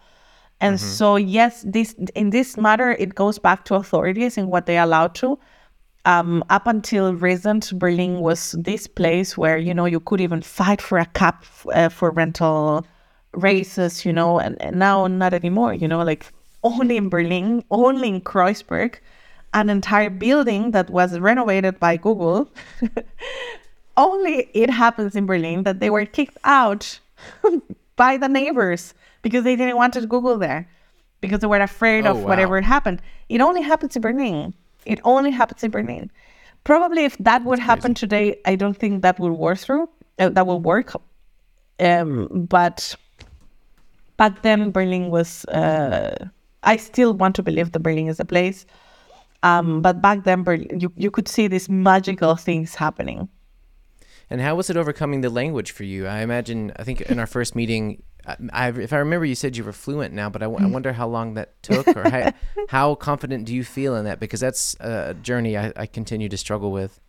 [0.62, 4.78] And so, yes, this in this matter, it goes back to authorities and what they
[4.78, 5.38] allow to.
[6.06, 10.82] Um, up until recent, Berlin was this place where you know you could even fight
[10.82, 12.86] for a cap uh, for rental
[13.34, 15.74] races, you know, and, and now not anymore.
[15.74, 16.32] You know, like
[16.64, 18.96] only in Berlin, only in Kreuzberg,
[19.54, 22.50] an entire building that was renovated by Google.
[23.98, 27.00] only it happens in Berlin that they were kicked out
[27.96, 30.68] by the neighbors because they didn't want to Google there
[31.22, 32.62] because they were afraid Oh, of whatever wow.
[32.62, 33.02] had happened.
[33.30, 34.54] It only happens in Berlin.
[34.86, 36.12] It only happens in Berlin.
[36.64, 39.90] Probably if that would happen today, I don't think that would work through.
[40.20, 40.94] Uh, that will work.
[41.80, 42.96] Um, but
[44.18, 45.46] back then, Berlin was.
[45.46, 46.30] Uh,
[46.64, 48.66] I still want to believe that Berlin is a place.
[49.44, 53.30] Um, but back then, Berlin, you, you could see these magical things happening.
[54.30, 56.08] And how was it overcoming the language for you?
[56.08, 58.04] I imagine, I think in our first meeting,
[58.52, 61.36] I, if I remember, you said you were fluent now, but I wonder how long
[61.36, 62.34] that took, or how,
[62.70, 64.20] how confident do you feel in that?
[64.20, 67.00] Because that's a journey I, I continue to struggle with.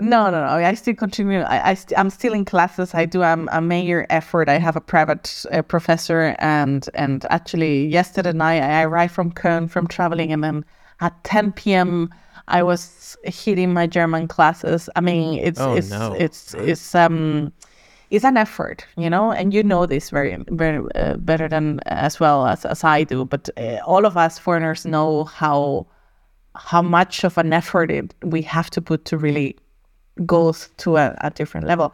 [0.00, 0.46] No, no, no.
[0.54, 1.40] I still continue.
[1.40, 2.92] I, I st- I'm still in classes.
[2.94, 4.48] I do um, a major effort.
[4.48, 9.70] I have a private uh, professor, and and actually yesterday night I arrived from Köln
[9.70, 10.64] from traveling, and then
[11.00, 12.10] at 10 p.m.
[12.48, 14.88] I was hitting my German classes.
[14.96, 16.14] I mean, it's Oh, it's no.
[16.14, 17.52] it's it's um
[18.10, 22.18] it's an effort, you know, and you know this very very uh, better than as
[22.18, 23.24] well as as I do.
[23.24, 25.86] But uh, all of us foreigners know how
[26.56, 29.56] how much of an effort it, we have to put to really
[30.26, 31.92] go to a, a different level.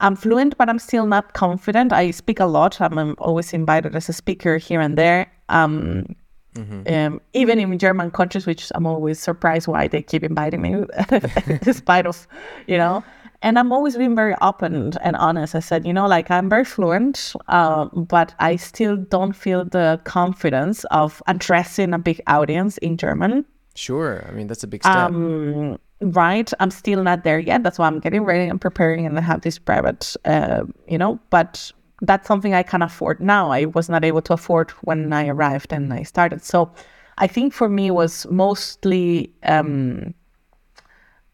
[0.00, 1.92] I'm fluent, but I'm still not confident.
[1.92, 2.80] I speak a lot.
[2.80, 5.32] I'm, I'm always invited as a speaker here and there.
[5.48, 6.16] Um,
[6.58, 10.84] um, even in German countries, which I'm always surprised why they keep inviting me,
[11.62, 12.26] despite of,
[12.66, 13.04] you know.
[13.42, 15.54] And I'm always being very open and honest.
[15.54, 20.00] I said, you know, like I'm very fluent, uh, but I still don't feel the
[20.04, 23.44] confidence of addressing a big audience in German.
[23.74, 24.24] Sure.
[24.26, 24.96] I mean, that's a big step.
[24.96, 26.50] Um, right.
[26.60, 27.62] I'm still not there yet.
[27.62, 31.18] That's why I'm getting ready and preparing and I have this private, uh, you know,
[31.30, 33.50] but that's something I can afford now.
[33.50, 36.44] I was not able to afford when I arrived and I started.
[36.44, 36.70] So
[37.18, 40.14] I think for me it was mostly um,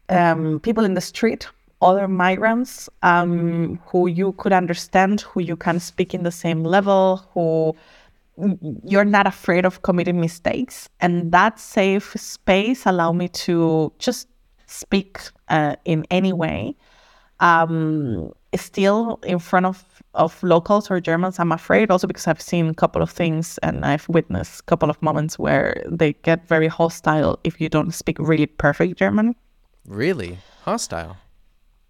[0.09, 1.47] um, people in the street,
[1.81, 7.27] other migrants um, who you could understand, who you can speak in the same level,
[7.33, 7.75] who
[8.85, 14.27] you're not afraid of committing mistakes and that safe space allowed me to just
[14.73, 16.75] speak uh, in any way.
[17.39, 19.83] Um, still in front of,
[20.13, 23.83] of locals or germans i'm afraid also because i've seen a couple of things and
[23.83, 28.17] i've witnessed a couple of moments where they get very hostile if you don't speak
[28.19, 29.35] really perfect german.
[29.87, 30.37] Really?
[30.63, 31.17] Hostile.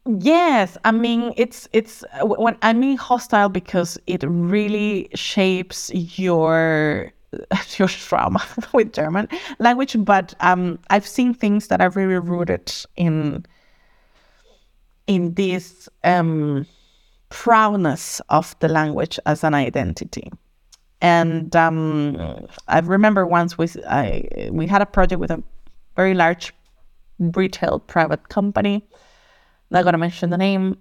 [0.06, 7.13] Yes, I mean it's it's uh, when I mean hostile because it really shapes your
[7.78, 8.43] your trauma
[8.74, 9.28] with German
[9.60, 9.96] language.
[10.00, 13.46] But um, I've seen things that are really rooted in
[15.08, 16.65] in this um,
[17.30, 20.32] proudness of the language as an identity.
[21.02, 25.43] And um, I remember once we I we had a project with a
[25.96, 26.54] very large
[27.19, 28.84] retail private company
[29.74, 30.78] not going to mention the name.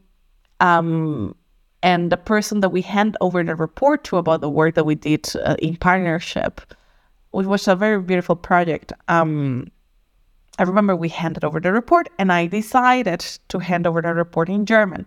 [0.60, 1.34] Um,
[1.82, 4.94] and the person that we hand over the report to about the work that we
[4.94, 6.60] did uh, in partnership,
[7.32, 8.92] which was a very beautiful project.
[9.08, 9.70] Um,
[10.58, 14.48] I remember we handed over the report, and I decided to hand over the report
[14.48, 15.06] in German.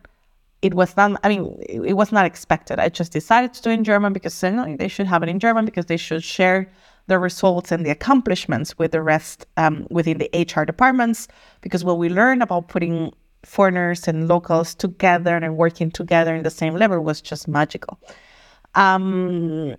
[0.62, 2.80] It was not, I mean, it, was not expected.
[2.80, 5.66] I just decided to do it in German because they should have it in German
[5.66, 6.72] because they should share
[7.08, 11.28] the results and the accomplishments with the rest um, within the HR departments.
[11.62, 13.14] Because what we learned about putting
[13.46, 18.00] foreigners and locals together and working together in the same level was just magical.
[18.76, 19.76] Um,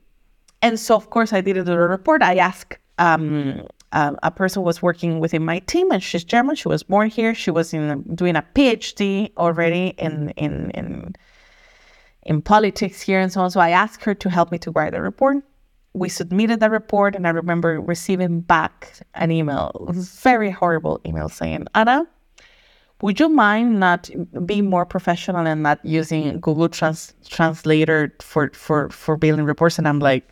[0.62, 2.22] and so, of course, I did the report.
[2.22, 6.56] I asked um, uh, a person was working within my team, and she's German.
[6.56, 7.34] She was born here.
[7.34, 11.14] She was in doing a PhD already in in in
[12.22, 13.50] in politics here and so on.
[13.50, 15.44] So I asked her to help me to write a report.
[15.92, 21.66] We submitted the report, and I remember receiving back an email, very horrible email saying,
[21.74, 22.06] "Ana,
[23.02, 24.10] would you mind not
[24.46, 29.86] being more professional and not using Google Trans- Translator for for for building reports?" And
[29.86, 30.28] I'm like,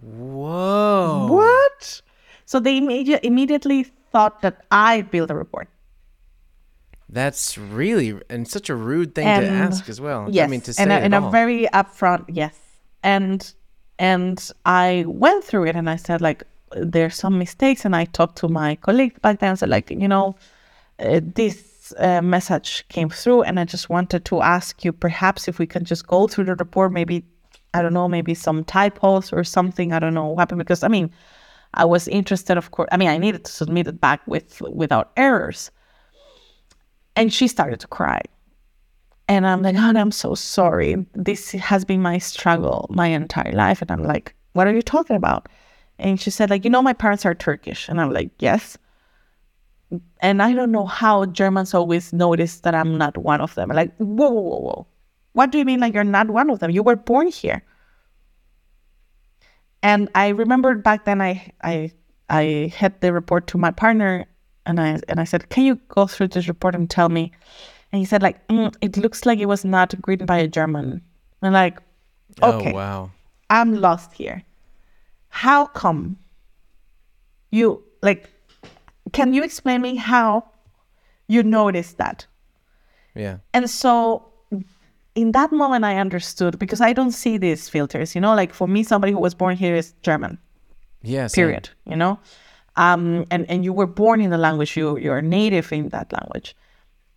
[0.00, 1.26] Whoa.
[1.30, 2.02] "What?"
[2.46, 5.68] So they immedi- immediately thought that I built a report.
[7.10, 10.28] That's really and such a rude thing to ask as well.
[10.30, 12.54] Yes, I mean to say and, a, and a very upfront yes,
[13.02, 13.52] and
[13.98, 18.36] and I went through it and I said like there's some mistakes and I talked
[18.38, 20.36] to my colleague back then and said like you know
[20.98, 21.67] uh, this
[21.98, 25.84] uh, message came through and I just wanted to ask you perhaps if we can
[25.84, 27.24] just go through the report maybe
[27.74, 30.88] I don't know maybe some typos or something I don't know what happened because I
[30.88, 31.10] mean
[31.74, 35.12] I was interested of course I mean I needed to submit it back with without
[35.16, 35.70] errors
[37.16, 38.22] and she started to cry
[39.28, 41.06] and I'm like, oh, I'm so sorry.
[41.14, 43.82] This has been my struggle my entire life.
[43.82, 45.48] And I'm like, what are you talking about?
[45.98, 47.88] And she said, like, you know, my parents are Turkish.
[47.88, 48.78] And I'm like, yes.
[50.20, 53.70] And I don't know how Germans always notice that I'm not one of them.
[53.70, 54.86] like, whoa, whoa, whoa, whoa.
[55.32, 56.70] What do you mean like you're not one of them?
[56.70, 57.62] You were born here.
[59.82, 61.92] And I remember back then I I
[62.28, 64.26] I had the report to my partner
[64.66, 67.32] and I and I said, Can you go through this report and tell me?
[67.92, 71.00] And he said, like, mm, it looks like it was not written by a German.
[71.40, 71.78] And like,
[72.42, 73.10] okay, Oh wow.
[73.48, 74.44] I'm lost here.
[75.28, 76.18] How come
[77.50, 78.28] you like
[79.12, 80.44] can you explain me how
[81.28, 82.26] you noticed that?
[83.14, 83.38] Yeah.
[83.52, 84.24] And so
[85.14, 88.14] in that moment, I understood because I don't see these filters.
[88.14, 90.38] You know, like for me, somebody who was born here is German.
[91.02, 91.34] Yes.
[91.34, 91.70] Period.
[91.86, 92.18] You know,
[92.76, 94.76] um, and and you were born in the language.
[94.76, 96.54] You you're native in that language.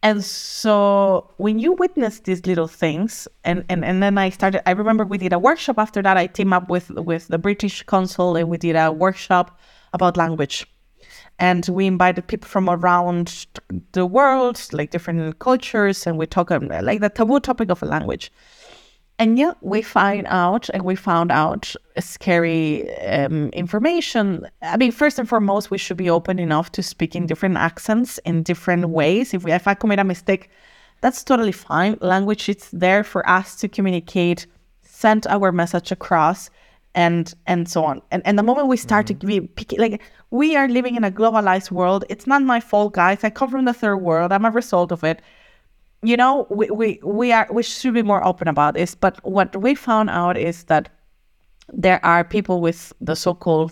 [0.03, 4.71] And so when you witness these little things, and, and, and then I started, I
[4.71, 6.17] remember we did a workshop after that.
[6.17, 9.59] I teamed up with, with the British consul and we did a workshop
[9.93, 10.65] about language.
[11.41, 13.47] And we invited people from around
[13.93, 17.87] the world, like different cultures, and we talk about like the taboo topic of a
[17.87, 18.31] language.
[19.17, 24.47] And yeah, we find out, and we found out scary um, information.
[24.61, 28.19] I mean, first and foremost, we should be open enough to speak in different accents
[28.19, 29.33] in different ways.
[29.33, 30.51] If we, if I commit a mistake,
[31.01, 31.97] that's totally fine.
[32.01, 34.45] Language is there for us to communicate,
[34.83, 36.51] send our message across,
[36.95, 38.01] and and so on.
[38.11, 39.19] And and the moment we start mm-hmm.
[39.19, 42.05] to be picky, like we are living in a globalized world.
[42.09, 43.23] It's not my fault, guys.
[43.23, 44.31] I come from the third world.
[44.31, 45.21] I'm a result of it
[46.03, 48.95] you know, we, we, we are we should be more open about this.
[48.95, 50.89] But what we found out is that
[51.71, 53.71] there are people with the so-called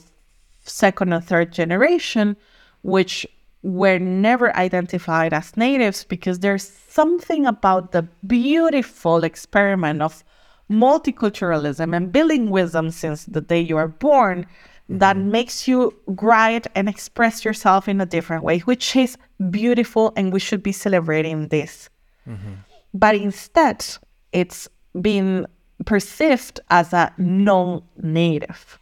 [0.62, 2.38] second and third generation,
[2.84, 3.26] which
[3.62, 10.24] were never identified as natives because there's something about the beautiful experiment of
[10.70, 14.46] multiculturalism and bilingualism since the day you are born
[14.90, 15.32] that mm-hmm.
[15.32, 19.18] makes you write and express yourself in a different way, which is
[19.50, 21.90] beautiful, and we should be celebrating this.
[22.28, 22.54] Mm-hmm.
[22.94, 23.86] But instead,
[24.32, 24.68] it's
[25.00, 25.46] been
[25.86, 28.80] perceived as a non native.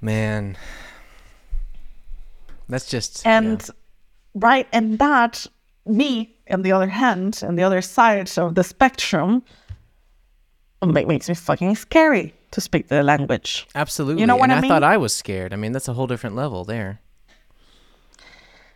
[0.00, 0.56] Man,
[2.68, 3.24] that's just.
[3.24, 3.74] And, yeah.
[4.34, 5.46] right, and that,
[5.86, 9.42] me, on the other hand, on the other side of the spectrum,
[10.82, 13.66] it makes me fucking scary to speak the language.
[13.74, 14.20] Absolutely.
[14.20, 14.70] You know what and I, mean?
[14.70, 15.52] I thought I was scared.
[15.52, 17.00] I mean, that's a whole different level there.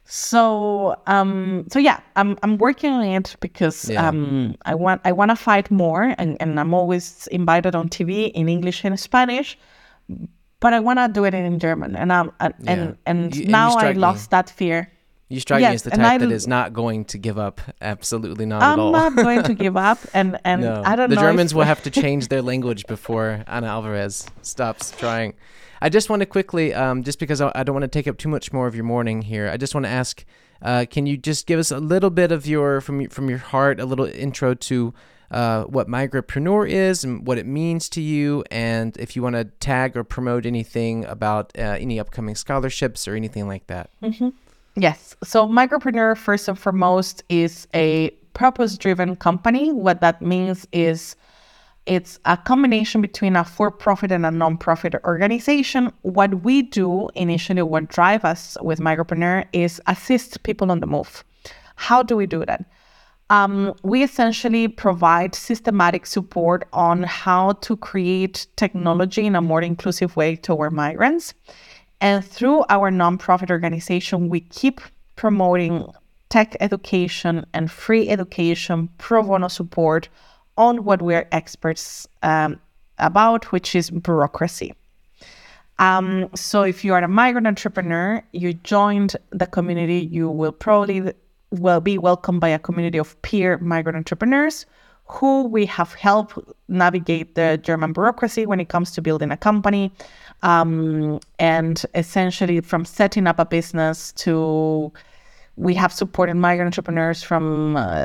[0.08, 4.08] So um so yeah, I'm I'm working on it because yeah.
[4.08, 8.30] um I want I want to fight more and, and I'm always invited on TV
[8.32, 9.58] in English and Spanish,
[10.60, 12.72] but I want to do it in German and um and yeah.
[12.72, 14.36] and, and you, now I lost me.
[14.36, 14.92] that fear.
[15.28, 17.60] You strike yes, me as the type that is not going to give up.
[17.80, 18.94] Absolutely not I'm at all.
[18.94, 20.82] I'm not going to give up, and and no.
[20.84, 21.20] I don't the know.
[21.20, 25.34] The Germans will have to change their language before Ana Alvarez stops trying.
[25.82, 28.28] I just want to quickly, um, just because I, don't want to take up too
[28.28, 30.24] much more of your morning here, I just want to ask,
[30.62, 33.80] uh, can you just give us a little bit of your from from your heart,
[33.80, 34.94] a little intro to
[35.30, 39.44] uh, what Migrapreneur is and what it means to you, and if you want to
[39.44, 43.90] tag or promote anything about uh, any upcoming scholarships or anything like that.
[44.02, 44.28] Mm-hmm.
[44.76, 45.16] Yes.
[45.24, 49.72] So Migrapreneur, first and foremost, is a purpose-driven company.
[49.72, 51.16] What that means is
[51.86, 55.92] it's a combination between a for-profit and a non-profit organization.
[56.02, 61.24] What we do initially, what drive us with Migrapreneur is assist people on the move.
[61.76, 62.66] How do we do that?
[63.30, 70.16] Um, we essentially provide systematic support on how to create technology in a more inclusive
[70.16, 71.34] way toward migrants.
[72.00, 74.80] And through our nonprofit organization, we keep
[75.16, 75.86] promoting
[76.28, 80.08] tech education and free education, pro bono support
[80.56, 82.60] on what we're experts um,
[82.98, 84.74] about, which is bureaucracy.
[85.78, 91.12] Um, so if you are a migrant entrepreneur, you joined the community, you will probably
[91.50, 94.66] will be welcomed by a community of peer migrant entrepreneurs
[95.06, 96.38] who we have helped
[96.68, 99.92] navigate the German bureaucracy when it comes to building a company.
[100.42, 104.92] Um, and essentially from setting up a business to
[105.56, 107.96] we have supported migrant entrepreneurs from uh,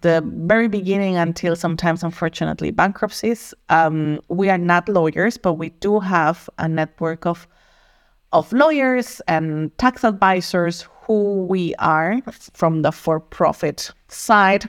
[0.00, 3.54] the very beginning until sometimes, unfortunately, bankruptcies.
[3.68, 7.46] Um, we are not lawyers, but we do have a network of
[8.32, 12.20] of lawyers and tax advisors who we are
[12.52, 14.68] from the for-profit side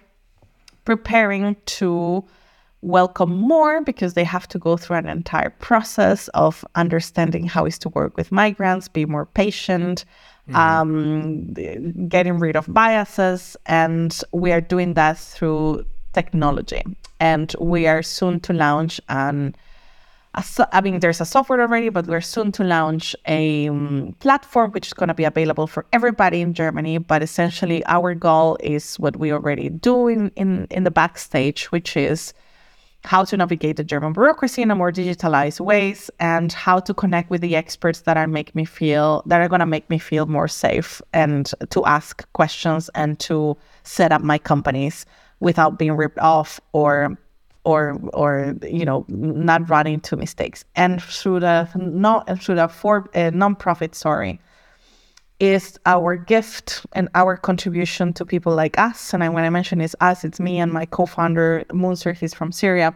[0.85, 2.23] preparing to
[2.81, 7.79] welcome more because they have to go through an entire process of understanding how is
[7.79, 10.05] to work with migrants, be more patient,
[10.47, 10.55] mm-hmm.
[10.55, 13.57] um, getting rid of biases.
[13.65, 16.83] And we are doing that through technology.
[17.19, 19.55] And we are soon to launch an
[20.35, 24.87] I mean, there's a software already, but we're soon to launch a um, platform which
[24.87, 26.97] is going to be available for everybody in Germany.
[26.97, 31.95] But essentially, our goal is what we already do in, in, in the backstage, which
[31.95, 32.33] is
[33.05, 37.29] how to navigate the German bureaucracy in a more digitalized ways and how to connect
[37.29, 40.25] with the experts that are make me feel that are going to make me feel
[40.25, 45.05] more safe and to ask questions and to set up my companies
[45.39, 47.15] without being ripped off or
[47.65, 53.09] or or you know not running into mistakes and through the not through the for
[53.15, 54.39] uh, non-profit sorry
[55.39, 59.13] is our gift and our contribution to people like us.
[59.13, 62.13] And I, when I mention it's us, it's me and my co-founder Munzer.
[62.13, 62.95] He's from Syria.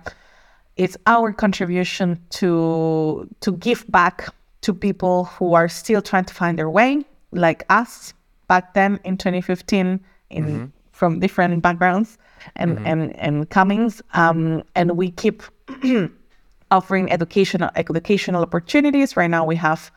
[0.78, 4.30] It's our contribution to to give back
[4.62, 8.14] to people who are still trying to find their way, like us
[8.48, 10.00] back then in 2015,
[10.30, 10.66] in mm-hmm.
[11.00, 12.18] From different backgrounds
[12.58, 12.86] and mm-hmm.
[12.91, 14.02] and and comings.
[14.14, 15.43] Um, and we keep
[16.72, 19.16] offering educational educational opportunities.
[19.16, 19.91] Right now, we have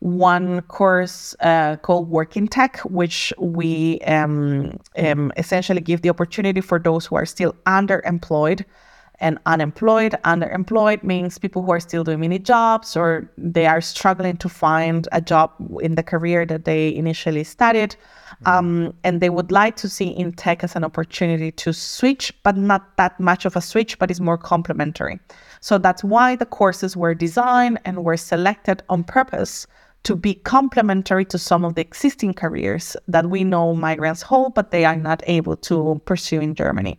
[0.00, 6.78] one course uh, called Working Tech, which we um, um, essentially give the opportunity for
[6.78, 8.64] those who are still underemployed
[9.20, 10.14] and unemployed.
[10.24, 15.08] Underemployed means people who are still doing mini jobs or they are struggling to find
[15.12, 17.96] a job in the career that they initially studied.
[18.44, 18.48] Mm-hmm.
[18.48, 22.56] Um, and they would like to see in tech as an opportunity to switch, but
[22.56, 25.18] not that much of a switch, but it's more complementary.
[25.60, 29.66] So that's why the courses were designed and were selected on purpose
[30.02, 34.70] to be complementary to some of the existing careers that we know migrants hold, but
[34.70, 36.96] they are not able to pursue in Germany.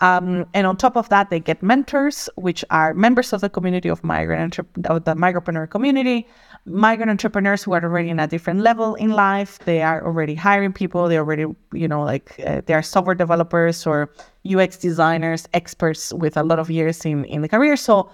[0.00, 3.88] Um, and on top of that, they get mentors, which are members of the community
[3.90, 6.26] of migrant of the Migrapreneur community,
[6.64, 9.58] migrant entrepreneurs who are already in a different level in life.
[9.66, 11.06] They are already hiring people.
[11.08, 11.44] They already,
[11.74, 14.10] you know, like uh, they are software developers or
[14.50, 17.76] UX designers, experts with a lot of years in in the career.
[17.76, 18.10] So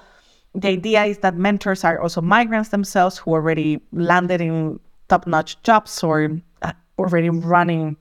[0.57, 5.63] the idea is that mentors are also migrants themselves who already landed in top notch
[5.63, 6.31] jobs or
[6.63, 7.97] uh, already running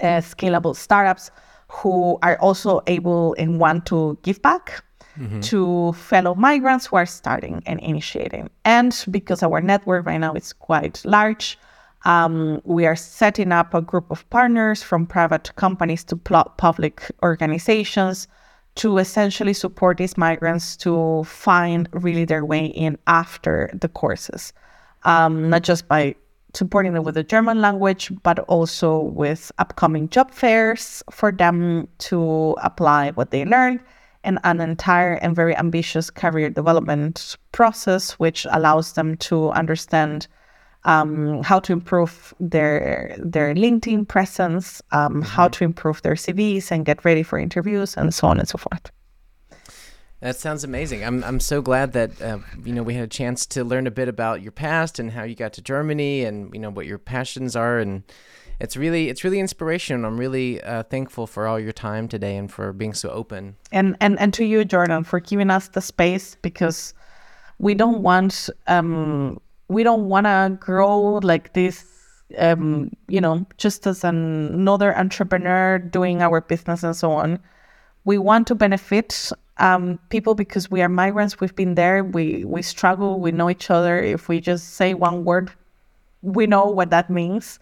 [0.00, 1.30] uh, scalable startups
[1.70, 4.82] who are also able and want to give back
[5.18, 5.40] mm-hmm.
[5.40, 8.50] to fellow migrants who are starting and initiating.
[8.64, 11.58] And because our network right now is quite large,
[12.04, 18.28] um, we are setting up a group of partners from private companies to public organizations
[18.76, 24.52] to essentially support these migrants to find really their way in after the courses,
[25.02, 26.14] um, not just by
[26.54, 32.56] supporting them with the German language, but also with upcoming job fairs for them to
[32.62, 33.80] apply what they learned
[34.24, 40.26] and an entire and very ambitious career development process, which allows them to understand
[40.84, 45.22] um, how to improve their their LinkedIn presence, um, mm-hmm.
[45.22, 48.58] how to improve their CVs and get ready for interviews, and so on and so
[48.58, 48.90] forth.
[50.20, 51.04] That sounds amazing.
[51.04, 53.90] I'm I'm so glad that uh, you know we had a chance to learn a
[53.90, 56.98] bit about your past and how you got to Germany and you know what your
[56.98, 58.02] passions are and
[58.60, 60.04] it's really it's really inspirational.
[60.06, 63.56] I'm really uh, thankful for all your time today and for being so open.
[63.70, 66.94] And and and to you, Jordan, for giving us the space because
[67.58, 71.84] we don't want um we don't want to grow like this
[72.38, 77.38] um, you know just as an, another entrepreneur doing our business and so on
[78.04, 82.62] we want to benefit um, people because we are migrants we've been there we we
[82.62, 85.50] struggle we know each other if we just say one word
[86.22, 87.58] we know what that means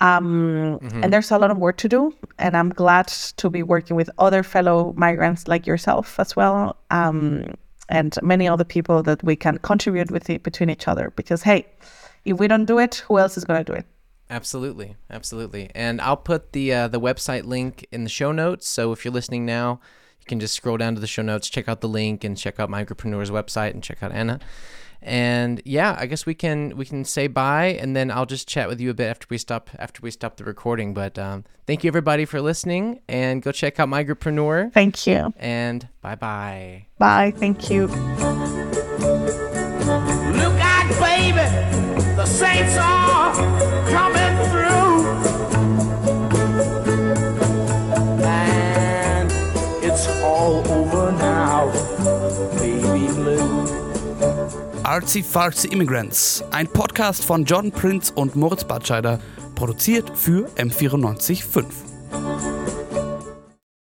[0.00, 1.04] um, mm-hmm.
[1.04, 4.08] and there's a lot of work to do and i'm glad to be working with
[4.18, 7.44] other fellow migrants like yourself as well um,
[7.90, 11.12] and many other people that we can contribute with it between each other.
[11.16, 11.66] Because hey,
[12.24, 13.84] if we don't do it, who else is going to do it?
[14.30, 15.70] Absolutely, absolutely.
[15.74, 18.68] And I'll put the uh, the website link in the show notes.
[18.68, 19.80] So if you're listening now,
[20.20, 22.60] you can just scroll down to the show notes, check out the link, and check
[22.60, 24.40] out Migrapreneur's website and check out Ana.
[25.02, 28.68] And yeah, I guess we can we can say bye, and then I'll just chat
[28.68, 30.92] with you a bit after we stop after we stop the recording.
[30.92, 34.72] But um, thank you everybody for listening, and go check out Migrantpreneur.
[34.72, 35.32] Thank you.
[35.38, 36.86] And bye bye.
[36.98, 37.32] Bye.
[37.34, 37.86] Thank you.
[37.86, 37.98] Look
[40.60, 42.99] out, baby, the saints are
[54.90, 59.20] Artsy Fartsy Immigrants, ein Podcast von John Prince und Moritz Batscheider,
[59.54, 62.59] produziert für M945.